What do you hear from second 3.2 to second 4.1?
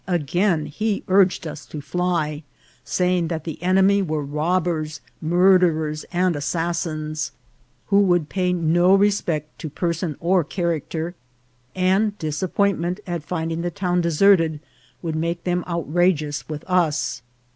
that the enemy